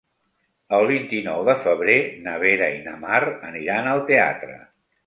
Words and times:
El 0.77 0.85
vint-i-nou 0.91 1.43
de 1.49 1.55
febrer 1.67 1.99
na 2.27 2.35
Vera 2.47 2.73
i 2.79 2.83
na 2.89 2.99
Mar 3.07 3.25
aniran 3.53 3.93
al 3.95 4.07
teatre. 4.13 4.61